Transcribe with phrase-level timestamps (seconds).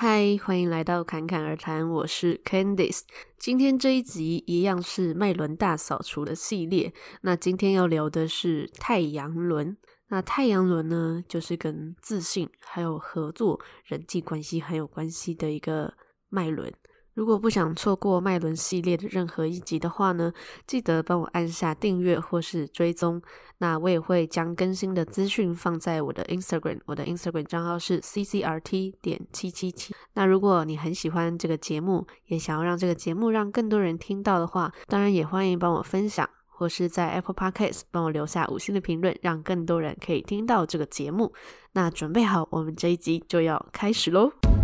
[0.00, 3.00] 嗨，欢迎来到侃侃而谈，我是 Candice。
[3.36, 6.94] 今天这一集一样是麦轮大扫除的系列。
[7.22, 9.76] 那今天要聊的是太阳轮。
[10.06, 15.92] 那太阳轮呢，就是跟自信还有合作、人际关系很有关系的一个
[16.28, 16.72] 脉轮。
[17.18, 20.32] 如果不想错过麦伦系列的任何一集的话呢，
[20.68, 23.20] 记得帮我按下订阅或是追踪。
[23.58, 29.92] 那我也会将更新的资讯放在我的 Instagram，我的 Instagram 账号是 ccrt 点七七七。
[30.14, 41.32] 那如果你很喜欢这个节目，也想要让这个节目让更多人听到的话，当然也欢迎帮我分享，或是在 Apple Podcast 帮我留下五星的评论，让更多人可以听到这个节目。
[41.72, 44.57] 那准备好，我们这一集就要开始喽。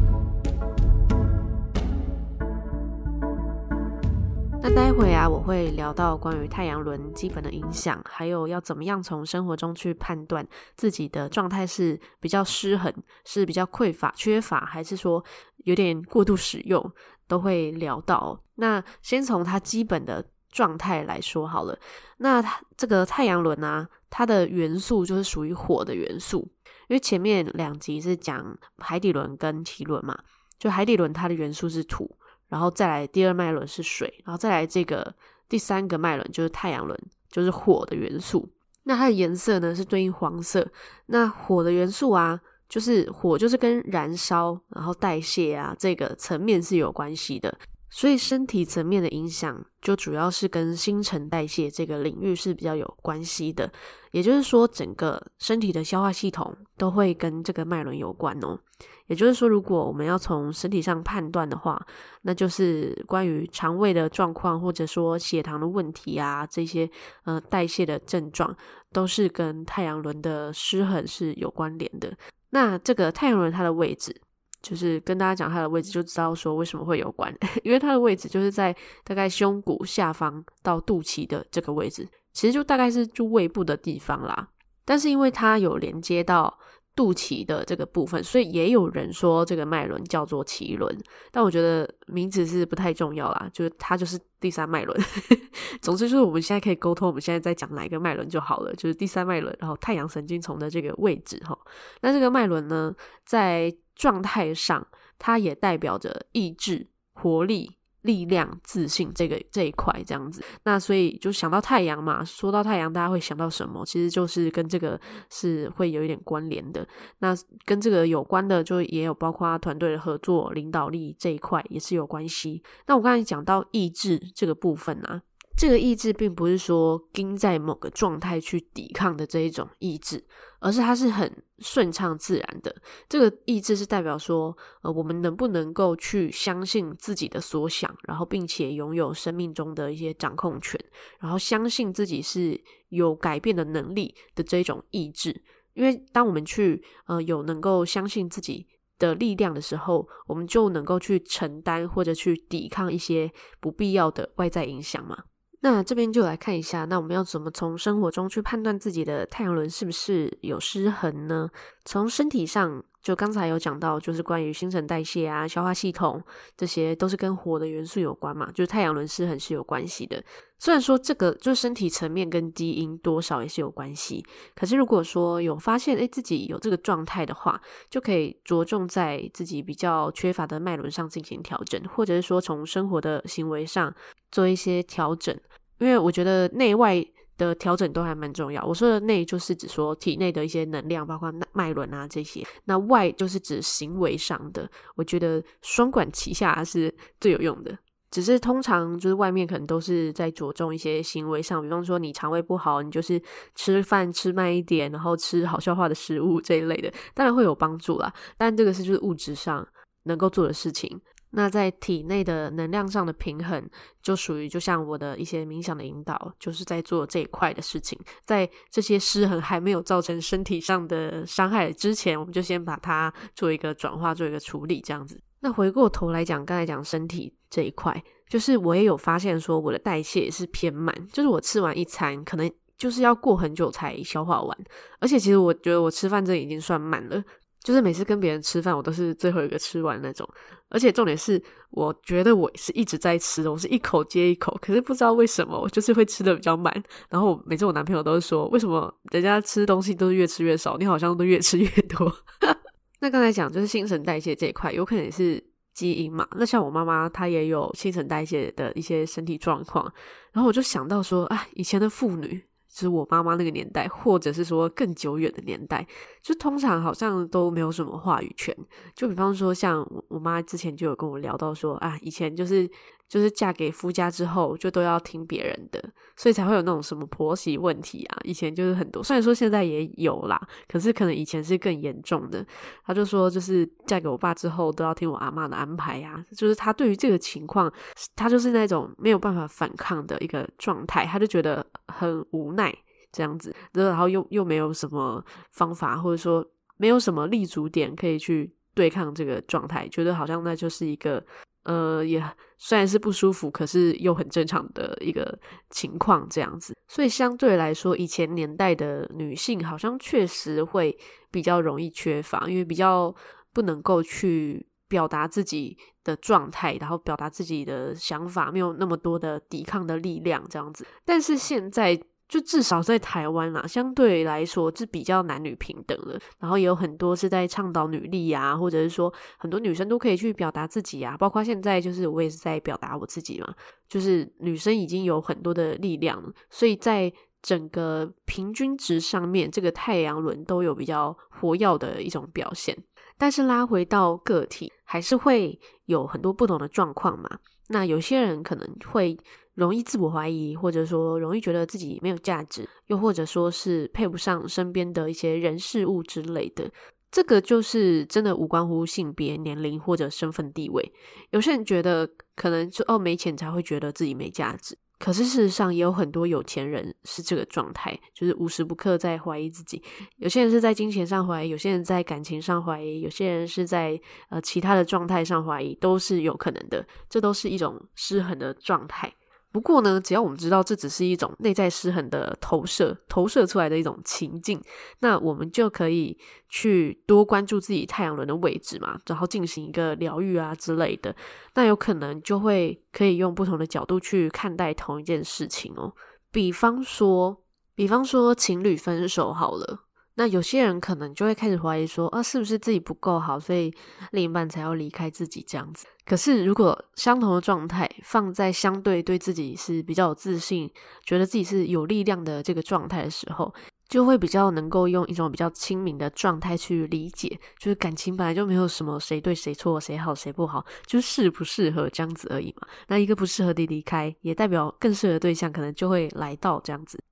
[4.66, 12.90] 那待会啊，我会聊到关于太阳轮基本的影响，还有要怎么样从生活中去判断自己的状态是比较失衡，
[13.26, 15.22] 是比较匮乏、缺乏，还是说
[15.64, 16.82] 有点过度使用，
[17.28, 18.42] 都会聊到。
[18.54, 21.78] 那先从它基本的状态来说好了。
[22.16, 26.50] 那它这个太阳轮啊，它的元素就是属于火的元素，
[26.88, 30.18] 因为前面两集是讲海底轮跟脐轮嘛，
[30.58, 32.16] 就海底轮它的元素是土。
[32.54, 35.12] 然后再来第二脉轮是水，然后再来这个
[35.48, 36.96] 第三个脉轮就是太阳轮，
[37.28, 38.48] 就是火的元素。
[38.84, 40.64] 那它的颜色呢是对应黄色。
[41.06, 47.52] 那火的元素啊，就是火就是跟燃烧，然后代谢啊这个层面是有关系的。
[47.96, 53.72] 所以身体层面的影响，就主要是跟新陈代谢这个领域是比较有关系的。
[54.10, 58.58] 也就是说，整个身体的消化系统都会跟这个脉轮有关哦。
[59.06, 61.80] 也就是说，如果我们要从身体上判断的话，
[62.22, 66.90] 那就是关于肠胃的状况，或者说血糖的问题啊，这些
[67.22, 68.56] 呃代谢的症状，
[68.92, 72.12] 都是跟太阳轮的失衡是有关联的。
[72.50, 74.20] 那这个太阳轮它的位置。
[74.64, 84.48] 就是跟大家讲它的位置，就知道说为什么会有关， 因为它的位置就是在大概胸骨下方到肚脐的这个位置，其实就大概是就胃部的地方啦。
[84.86, 86.58] 但是因为它有连接到
[86.96, 90.96] 肚脐的这个部分，所以也有人说这个脉轮叫做脐轮，
[91.30, 94.98] 但我觉得名字是不太重要啦，就是它就是第三脉轮。
[95.82, 101.58] 总之就是我们现在可以沟通，我们现在在讲哪一个脉轮就好了，就是第三脉轮，然后太阳神经丛的这个位置哈。
[102.00, 102.94] 那这个脉轮呢，
[103.24, 104.86] 在状态上，
[105.18, 110.42] 它也代表着意志、活力、力量、自信这个这一块这样子。
[110.64, 113.84] 那所以就想到太阳嘛，说到太阳，大家会想到什么？
[113.86, 115.00] 其实就是跟这个
[115.30, 116.86] 是会有一点关联的。
[117.18, 117.34] 那
[117.64, 122.62] 跟这个有关的，就也有包括团队的合作、领导力这一块也是有关系。
[122.86, 125.22] 那我刚才讲到意志这个部分啊。
[125.56, 130.24] 这个意志并不是说盯在某个状态去抵抗的这一种意志，
[130.58, 132.74] 而是它是很顺畅自然的。
[133.08, 140.78] 这个意志是代表说，呃，我们能不能够去相信自己的所想，然后并且拥有生命中的一些掌控权，
[141.20, 145.44] 然后相信自己是有改变的能力的这一种意志。
[145.74, 148.66] 因为当我们去呃有能够相信自己
[148.98, 153.30] 的力量的时候，我们就能够去承担或者去抵抗一些
[153.60, 155.16] 不必要的外在影响嘛。
[155.64, 161.48] 那这边就来看一下，那我们要怎么从生活中去判断自己的太阳轮是不是有失衡呢？
[161.86, 166.20] 从身体上，就刚才有讲到，就是关于新陈代谢啊、消化系统，
[166.56, 170.24] 这些都是跟火的元素有关嘛，就是太阳轮失衡是有关系的。
[170.58, 174.24] 虽然说这个就是身体层面跟基因多少也是有关系，
[174.56, 177.60] 可是如果说有发现诶自己有这个状态的话，
[177.90, 183.94] 就可以着重在自己比较缺乏的脉轮上进行调整，或者是说从生活的行为上
[184.32, 185.38] 做一些调整。
[185.78, 187.04] 因为我觉得内外
[187.36, 188.64] 的调整都还蛮重要。
[188.64, 194.70] 我说的内就是指说体内的一些能量，包括脉轮啊这些；那外就是指行为上的。
[194.96, 197.76] 我觉得双管齐下是最有用的。
[198.10, 203.20] 只是通常就是外面可能都是在着重一些行为上，比方说你肠胃不好，你就是
[203.56, 208.14] 吃饭吃慢一点，然后吃好消化的食物这一类的，当然会有帮助啦。
[208.38, 209.66] 但这个是就是物质上
[210.04, 211.00] 能够做的事情。
[211.36, 213.68] 那在体内的能量上的平衡，
[214.00, 217.98] 就属于就像我的一些冥想的引导，就是在做这一块的事情。
[218.24, 225.20] 在这些失衡还没有造成身体上的伤害之前，我们就先把它做一个转化，做一个处理，这样子。
[225.40, 234.58] 那回过头来讲，刚才讲身体这一块，就是我也有发现说，我的代谢也是偏慢，就是我吃完一餐，可能就是要过很久才消化完。
[235.00, 237.22] 而且其实我觉得我吃饭这已经算慢了，
[237.62, 240.28] 就是每次跟别人吃饭，我都是最后一个吃完那种。
[240.74, 241.40] 而且重点是，
[241.70, 246.70] 我觉得我是一直在吃，我是一口接一口，可是不知道为什么，我就是会吃的比较慢。
[247.08, 252.12] 然后每次我男朋友都是说，为什么人家吃东西都是越吃越少，你好像都越吃越多。
[253.00, 255.40] 那刚才讲就是新陈代谢这一块，有可能是
[255.72, 256.26] 基因嘛。
[256.36, 259.84] 那像我妈妈，她也有新陈代谢的一些身体状况，
[260.32, 262.42] 然后我就想到说，啊，以前的妇女。
[262.74, 265.86] 就是我妈妈那个年代，或者是说更久远的年代，
[266.20, 268.54] 就通常好像都没有什么话语权。
[268.94, 272.68] 就比方说，像我妈之前就有跟我聊到说，啊，以前就是。
[273.08, 275.82] 就是嫁给夫家之后，就都要听别人的，
[276.16, 278.18] 所以才会有那种什么婆媳问题啊。
[278.24, 282.44] 以前就是很多，虽然说现在也有啦，可是可能以前是更严重的。
[282.84, 286.24] 他就说，就是嫁给我爸之后，都要听我阿妈的安排呀。
[286.36, 287.72] 就是他对于这个情况，
[288.16, 292.74] 他就是那种没有办法反抗的一个状态，他就觉得很无奈
[293.12, 296.44] 这样子，然后又又没有什么方法，或者说
[296.78, 301.24] 没有什么立足点可以去对抗这个状态，觉得好像那就是一个。
[301.64, 302.22] 呃，也
[302.58, 305.38] 虽然是不舒服，可是又很正常的一个
[305.70, 306.74] 情况，这样子。
[306.88, 310.96] 所以相对来说，以前年代的女性好像确实会
[311.30, 313.14] 比较容易缺乏，因为比较
[313.52, 320.86] 不能够去表达自己的状态，然后表达自己的想法，没有那么多的抵抗的力量，这样子。
[321.04, 322.00] 但是现在。
[322.34, 326.20] 就至少在台湾啦，相对来说是比较男女平等的。
[326.40, 331.16] 然后也有很多是在倡导女力啊，或者是说很多女生都可以去表达自己啊。
[331.16, 333.54] 包括现在就是我也是在表达我自己嘛，
[333.88, 342.76] 就是女生已经有很多的力量了，所以在整个平均值上面，这个太阳轮都有比较活跃的一种表现。
[343.16, 347.30] 但是拉回到个体，还是会有很多不同的状况嘛。
[347.68, 349.16] 那有些人可能会。
[349.54, 356.70] 容易自我怀疑，或者说容易觉得自己没有价值，又或者说是配不上身边的一些人事物之类的。
[357.10, 360.92] 这个就是真的无关乎性别、年龄或者身份地位。
[361.30, 369.80] 有些人觉得可能就哦没钱才会觉得自己没价值，可是事实上也有很多有钱人是这个状态，就是无时不刻在怀疑自己。
[370.16, 373.96] 有些人是在金钱上怀疑，有些人在感情上怀疑，有些人是在
[374.28, 376.84] 呃其他的状态上怀疑，都是有可能的。
[377.08, 379.14] 这都是一种失衡的状态。
[379.54, 384.60] 不过呢，只要我们知道这只是一种内在失衡的投射，投射出来的一种情境，
[384.98, 386.18] 那我们就可以
[386.48, 391.14] 去多关注自己太阳轮的位置嘛，然后进行一个疗愈啊之类的。
[391.54, 395.94] 那有可能就会可以用不同的角度去看待同一件事情哦。
[396.32, 397.40] 比方说，
[397.76, 399.84] 比方说情侣分手好了。
[400.16, 403.72] 那有些人可能就会开始怀疑说，啊，是不是自己不够好，所以
[404.12, 405.86] 另一半才要离开自己这样子？
[406.06, 410.70] 可是如果相同的状态放在相对对自己是比较有自信，
[411.04, 413.52] 觉得自己是有力量的这个状态的时候，
[413.88, 417.28] 就会比较能够用一种比较亲民的状态去理解，
[417.58, 422.68] 就是感情本来就没有什么谁对谁错，谁好谁不好，就是适不适合这样子而已嘛。
[422.86, 427.02] 那一个不适合的离开，也代表更适合的对象可能就会来到这样子。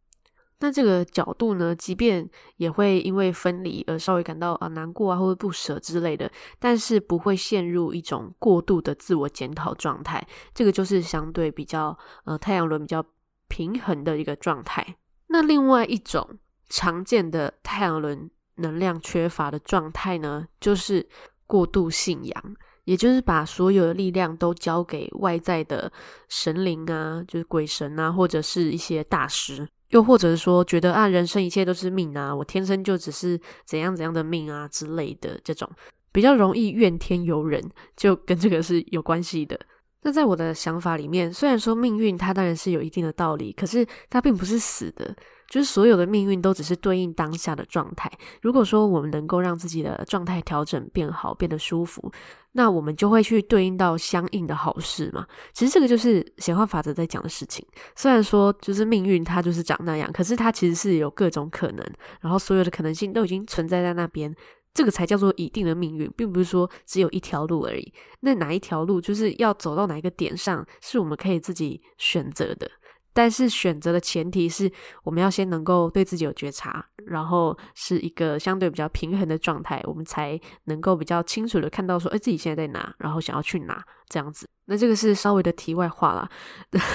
[0.62, 6.30] 那这个角度呢，即便也会因为分离而稍微感到啊难过啊或者不舍之类的，
[6.60, 10.24] 但是不会陷入一种过度的自我检讨状态。
[10.54, 13.04] 这个就是相对比较呃太阳轮比较
[13.48, 14.96] 平衡的一个状态。
[15.26, 16.38] 那另外一种
[16.68, 21.08] 常见的太阳轮能量缺乏的状态呢，就是
[21.44, 25.90] 过度信仰，也就是把所有的力量都交给外在的
[26.28, 29.68] 神灵啊，就是鬼神啊，或者是一些大师。
[29.92, 35.70] 又或者是说，觉得啊，人生一切都是命啊，我天生就只是怎样怎样的命啊之类的，这种
[36.12, 37.62] 比较容易怨天尤人，
[37.96, 39.58] 就跟这个是有关系的。
[40.02, 45.14] 那在我的想法里面，虽然说命运它当然是有一定的道理，可是它并不是死的。
[45.52, 48.10] 就是所有的命运都只是对应当下的状态。
[48.40, 52.10] 如果说我们能够让自己的状态调整变好，变得舒服，
[52.52, 55.26] 那我们就会去对应到相应的好事嘛。
[55.52, 57.62] 其实这个就是显化法则在讲的事情。
[57.94, 61.86] 虽然说就是命运它就是长那样，可是它其实是有各种可能，
[62.22, 64.34] 然后所有的可能性都已经存在在那边。
[64.74, 67.92] 这个才叫做已定的命运，并不是说只有一条路而已。
[68.20, 72.70] 那哪一条路就是要走到哪一个点上，是我们可以自己选择的。
[73.14, 74.70] 但是选择的前提是，
[75.04, 84.48] 我们要先能够对自己有觉察，然后是一个相对比较平衡的状态，我们才能够比较清楚的看到说，哎，自己现在在哪，然后想要去哪这样子。
[84.64, 86.28] 那这个是稍微的题外话啦。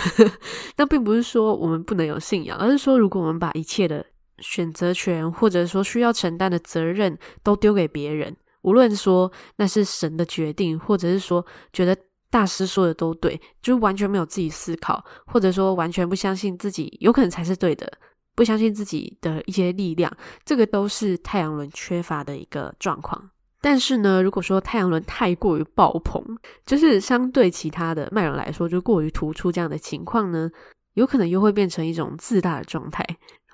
[0.78, 4.06] 那并不是说我们不能有信仰，而是说如果我们把一切的
[4.40, 11.96] 选择权，或者说需要承担的责任都丢给别人，无论说那是神的决定，或者是说觉得。
[12.30, 17.92] 大师说的都对，就完全没有自己思考，或者说完全不相信自己有可能才是对的，
[18.36, 20.12] 不相信自己的一些力量，
[20.44, 23.30] 这个都是太阳轮缺乏的一个状况。
[23.60, 26.24] 但是呢，如果说太阳轮太过于爆棚，
[26.66, 30.50] 就是相对其他的脉轮来说，就过于突出这样的情况呢，
[30.94, 33.04] 有可能又会变成一种自大的状态。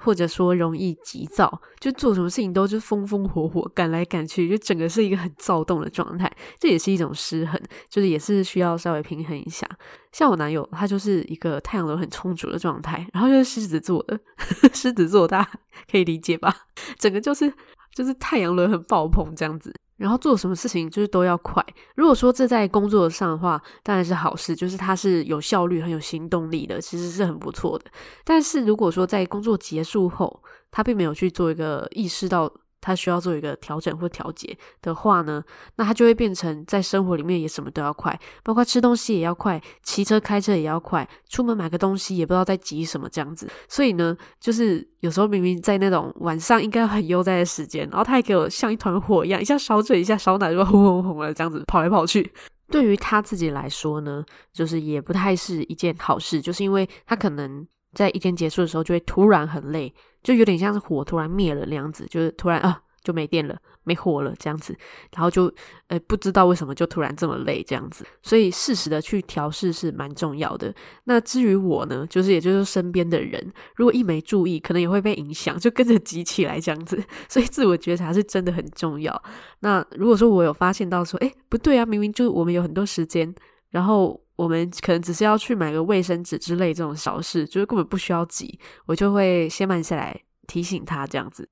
[0.04, 6.32] 或者说容易急躁，就做什么事情都是风风火火，赶来赶去，就整个是一个很躁动的状态。
[6.60, 9.68] 这也是一种失衡，就是也是需要稍微平衡一下。
[10.12, 14.20] 像我男友，他就是一个太阳轮很充足的状态，然后就是狮子座的，
[14.74, 15.50] 狮子座大家
[15.90, 16.54] 可以理解吧？
[17.00, 17.52] 整个就是
[17.94, 19.74] 就是太阳轮很爆棚这样子。
[19.98, 21.66] 然后做什么事情就是都要快。
[21.96, 27.86] 如果说这在工作上的话，当然是好事，就是他是有效率、很有行动力的，其实是很不错的。
[28.26, 32.52] 但是如果说在工作结束后，他并没有去做一个意识到。
[32.84, 35.42] 他需要做一个调整或调节的话呢，
[35.78, 43.50] 那他就会变成在生活里面也什么都要快，包括吃东西也要快，骑车开车也要快，出门买个东西也不知道在急什么这样子。
[43.70, 52.34] 所以呢，就是有时候明明在那种晚上应该很悠哉的时间，然后他还给我像一团火一样，一下烧嘴一下烧奶，就轰轰轰的这样子跑来跑去。
[52.72, 59.94] 对于他自己来说呢，就是也不太是一件好事，就是因为他可能在一天结束的时候就会突然很累。
[60.24, 64.74] 就有点像是火突然灭了那样子，就是突然啊就没电了，没火了这样子，
[65.12, 65.54] 然后就
[65.88, 70.74] 呃不知道为什么就突然这么累这样子，所以适时的去调试是蛮重要的。
[71.04, 77.04] 那至于我呢，就是也就是身边的人，如果一没注意，可能也会被影响，就跟着急起来这样子。
[77.28, 79.22] 所以自我觉察是真的很重要。
[79.60, 83.36] 那如果说我有发现到说，诶，不对啊，明明就我们有很多时间，
[83.72, 84.23] 然后。
[84.44, 91.48] 我们可能只是要去买个卫生纸之类这种小事，就是根本不需要急，我就会先慢下来提醒他这样子。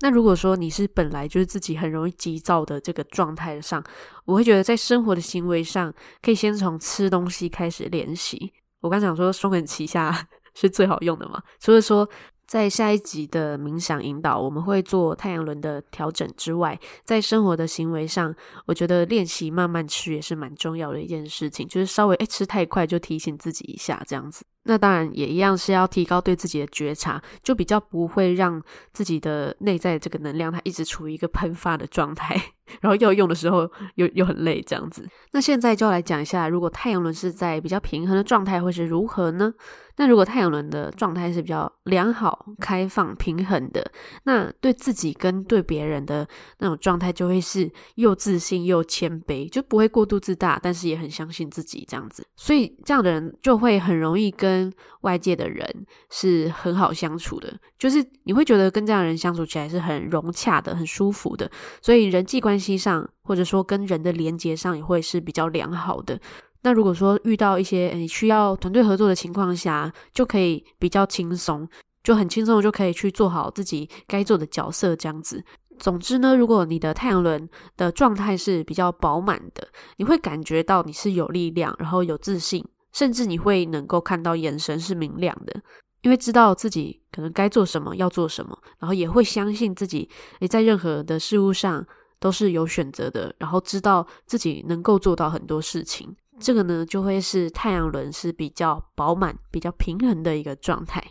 [0.00, 3.82] 那如果说你是本来就是自己很容易急躁的这个状态上，
[4.24, 8.52] 我会觉得在生活的行为上，可以先从吃东西开始练习。
[8.80, 12.08] 我刚讲说双管齐下 是最好用的嘛，所以说。
[12.46, 18.34] 在下一集的冥想引导，我们会做太阳轮的调整之外，在生活的行为上，
[18.66, 24.44] 我觉得练习慢慢吃也是蛮重要的一件事情，就是稍微诶吃太快就提醒自己一下这样子。
[24.64, 32.40] 那当然也一样是要提高对自己的觉察，就比较不会让自己的内在这个能量它一直处于一个喷发的状态，
[32.80, 35.08] 然后要用的时候又又很累这样子。
[35.32, 39.52] 那现在就来讲一下，如果太阳轮是在比较平衡的状态会是如何呢？
[39.96, 43.92] 那如果太阳轮的状态是比较良好、开放、平衡的，
[44.24, 46.26] 那对自己跟对别人的
[46.60, 52.26] 那种状态就会是又自信又谦卑，就不会过度自大，但是也很相信自己这样子。
[52.36, 61.50] 所以这样的人就会很容易跟跟外界的人是很好相处的，就是你会觉得跟这样的人相处起来是很融洽的、很舒服的。
[61.80, 66.20] 所以人际关系上，或者说跟人的连接上，也会是比较良好的。
[66.62, 71.66] 那如果说遇到一些你需要团队合作的情况下，就可以比较轻松，
[72.04, 75.42] 就很轻松就可以去做好自己该做的角色这样子。
[75.78, 79.66] 总之呢，如果你的太阳轮的状态是比较饱满的，
[79.96, 85.62] 你会感觉到你是有力量，然后有自信，甚至你会能够看到眼神是明亮的，
[86.02, 90.08] 因为知道自己可能该做什么，要做什么，然后也会相信自己，
[90.40, 91.86] 诶，在任何的事物上
[92.18, 96.14] 都是有选择的，然后知道自己能够做到很多事情。
[96.40, 101.02] 这个呢，就会是太阳轮是比较饱满、比较平衡的一个状态。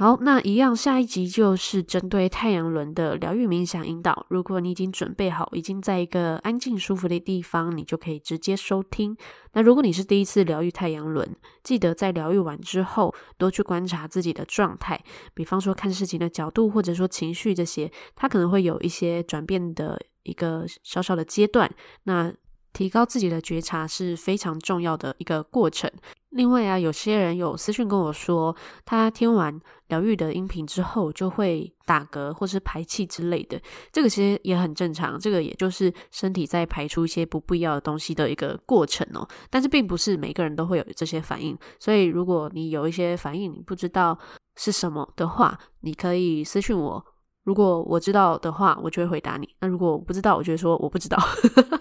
[0.00, 4.24] 好，那一样，下一集就是针对太阳轮的疗愈冥想引导。
[4.30, 9.14] 如果你已经准备好，已经在一个安静舒服的地方，你就可以直接收听。
[9.52, 14.98] 那如果你是第一次疗愈太阳轮，记得在疗愈完之后，多去观察自己的状态，
[15.34, 21.70] 比方说看事情的角度，或者说情绪这些，它可能会有一些转变的一个小小的阶段。
[22.04, 22.32] 那
[22.72, 25.90] 提高自己的觉察是非常重要的一个过程。
[26.30, 33.60] 另外啊，有些人有私讯跟我说，他听完疗愈的音频之后就会打嗝或是排气之类的，
[33.90, 35.18] 这个其实也很正常。
[35.18, 39.26] 这个也就是身体在排出一些不必要的东西的一个过程哦。
[39.50, 44.16] 但是并不是每个人都会有这些反应，所以如果你有一些反应，你不知道
[44.54, 47.04] 是什么的话，你可以私讯我。
[47.42, 49.48] 如果我知道的话，我就会回答你。
[49.60, 51.18] 那如果我不知道，我就会说我不知道。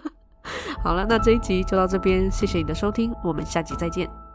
[0.83, 4.28] 好了，那这一集就到这边，谢谢你的收听，我们下集再见。